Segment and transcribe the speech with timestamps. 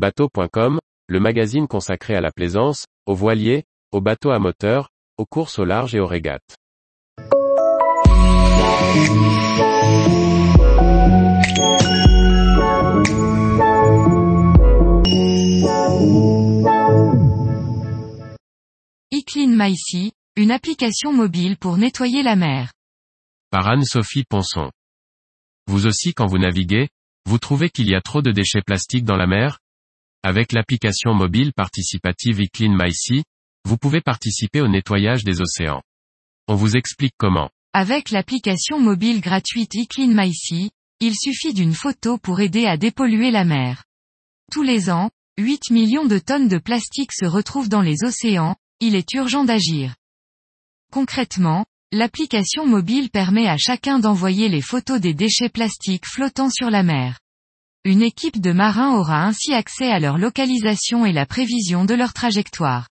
[0.00, 4.88] Bateau.com, le magazine consacré à la plaisance, aux voiliers, aux bateaux à moteur,
[5.18, 6.56] aux courses au large et aux régates.
[19.12, 22.72] eClean MySea, une application mobile pour nettoyer la mer.
[23.50, 24.70] Par Anne-Sophie Ponson.
[25.66, 26.88] Vous aussi quand vous naviguez,
[27.26, 29.58] vous trouvez qu'il y a trop de déchets plastiques dans la mer
[30.22, 33.22] Avec l'application mobile participative eClean MySea,
[33.64, 35.80] vous pouvez participer au nettoyage des océans.
[36.46, 37.48] On vous explique comment.
[37.72, 40.68] Avec l'application mobile gratuite eClean MySea,
[41.00, 43.84] il suffit d'une photo pour aider à dépolluer la mer.
[44.52, 48.96] Tous les ans, 8 millions de tonnes de plastique se retrouvent dans les océans, il
[48.96, 49.94] est urgent d'agir.
[50.92, 56.82] Concrètement, l'application mobile permet à chacun d'envoyer les photos des déchets plastiques flottant sur la
[56.82, 57.18] mer.
[57.86, 62.12] Une équipe de marins aura ainsi accès à leur localisation et la prévision de leur
[62.12, 62.90] trajectoire.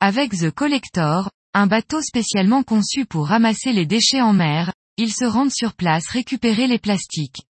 [0.00, 5.24] Avec The Collector, un bateau spécialement conçu pour ramasser les déchets en mer, ils se
[5.24, 7.42] rendent sur place récupérer les plastiques.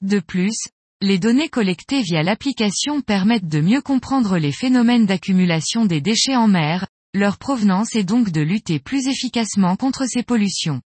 [0.00, 0.56] De plus,
[1.02, 6.48] les données collectées via l'application permettent de mieux comprendre les phénomènes d'accumulation des déchets en
[6.48, 10.80] mer, leur provenance est donc de lutter plus efficacement contre ces pollutions.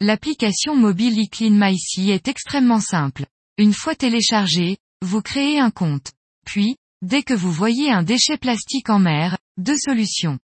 [0.00, 3.24] L'application mobile eClean MySea est extrêmement simple.
[3.58, 6.12] Une fois téléchargée, vous créez un compte.
[6.46, 10.38] Puis, dès que vous voyez un déchet plastique en mer, deux solutions.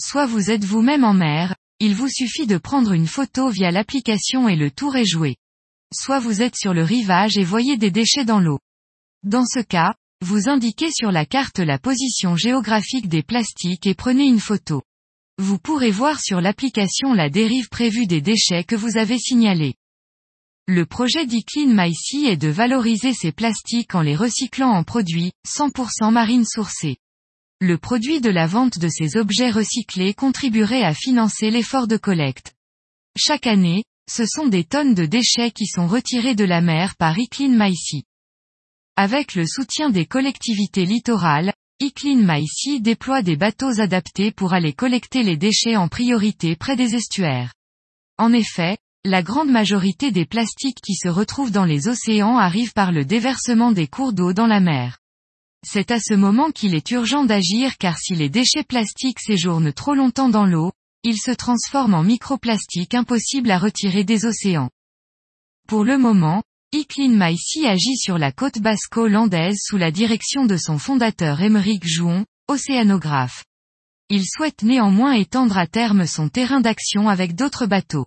[0.00, 4.48] Soit vous êtes vous-même en mer, il vous suffit de prendre une photo via l'application
[4.48, 5.36] et le tour est joué
[5.94, 8.58] soit vous êtes sur le rivage et voyez des déchets dans l'eau.
[9.22, 14.24] Dans ce cas, vous indiquez sur la carte la position géographique des plastiques et prenez
[14.24, 14.82] une photo.
[15.38, 19.74] Vous pourrez voir sur l'application la dérive prévue des déchets que vous avez signalés.
[20.68, 26.10] Le projet d'Eclean MySea est de valoriser ces plastiques en les recyclant en produits 100%
[26.10, 26.96] marine sourcés.
[27.60, 32.52] Le produit de la vente de ces objets recyclés contribuerait à financer l'effort de collecte.
[33.16, 37.16] Chaque année, ce sont des tonnes de déchets qui sont retirés de la mer par
[37.16, 38.02] Eclean MySea.
[38.96, 45.22] Avec le soutien des collectivités littorales, Eclean MySea déploie des bateaux adaptés pour aller collecter
[45.22, 47.54] les déchets en priorité près des estuaires.
[48.18, 52.90] En effet, la grande majorité des plastiques qui se retrouvent dans les océans arrivent par
[52.90, 54.98] le déversement des cours d'eau dans la mer.
[55.64, 59.94] C'est à ce moment qu'il est urgent d'agir car si les déchets plastiques séjournent trop
[59.94, 60.72] longtemps dans l'eau,
[61.04, 64.70] il se transforme en microplastique impossible à retirer des océans.
[65.68, 66.42] Pour le moment,
[66.74, 73.44] Eclean agit sur la côte basco-hollandaise sous la direction de son fondateur Émeric Jouon, océanographe.
[74.08, 78.06] Il souhaite néanmoins étendre à terme son terrain d'action avec d'autres bateaux.